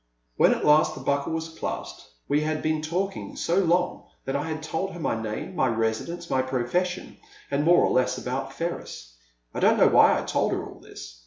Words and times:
When 0.35 0.51
at 0.51 0.65
last 0.65 0.95
the 0.95 1.01
buckle 1.01 1.33
was 1.33 1.49
clasped 1.59 2.07
we 2.27 2.41
had 2.41 2.63
been 2.63 2.81
talking 2.81 3.35
so 3.35 3.59
long 3.59 4.07
that 4.25 4.35
I 4.35 4.49
had 4.49 4.63
told 4.63 4.93
her 4.93 4.99
my 4.99 5.21
name, 5.21 5.55
my 5.55 5.67
residence, 5.67 6.27
my 6.27 6.41
profession, 6.41 7.17
and 7.51 7.63
more 7.63 7.85
or 7.85 7.91
less 7.91 8.17
about 8.17 8.51
Ferris. 8.51 9.15
I 9.53 9.59
don't 9.59 9.77
know 9.77 9.89
why 9.89 10.17
I 10.19 10.23
told 10.23 10.53
her 10.53 10.65
all 10.65 10.79
this. 10.79 11.19